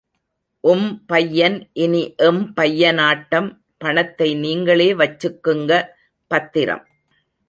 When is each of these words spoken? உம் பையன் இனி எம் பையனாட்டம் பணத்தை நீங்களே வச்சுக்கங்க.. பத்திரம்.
உம் 0.63 0.87
பையன் 1.07 1.57
இனி 1.75 2.15
எம் 2.27 2.41
பையனாட்டம் 2.57 3.49
பணத்தை 3.77 4.29
நீங்களே 4.35 4.89
வச்சுக்கங்க.. 4.93 5.71
பத்திரம். 6.31 6.83